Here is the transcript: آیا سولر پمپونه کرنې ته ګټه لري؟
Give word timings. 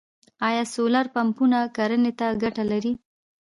آیا 0.47 0.63
سولر 0.75 1.05
پمپونه 1.15 1.59
کرنې 1.75 2.11
ته 2.19 2.27
ګټه 2.41 2.63
لري؟ 2.71 2.91